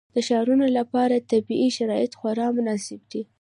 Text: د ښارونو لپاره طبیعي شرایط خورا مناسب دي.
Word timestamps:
د 0.15 0.17
ښارونو 0.27 0.65
لپاره 0.77 1.25
طبیعي 1.31 1.69
شرایط 1.77 2.11
خورا 2.19 2.47
مناسب 2.57 2.99
دي. 3.11 3.21